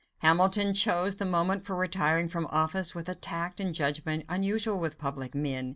[0.23, 4.97] Hamilton chose the moment for retiring from office with a tact and judgment unusual with
[4.97, 5.69] public men.